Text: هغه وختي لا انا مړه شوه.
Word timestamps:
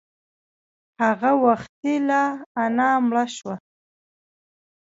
هغه 1.01 1.31
وختي 1.45 1.93
لا 2.07 2.23
انا 2.63 2.89
مړه 3.07 3.25
شوه. 3.35 3.55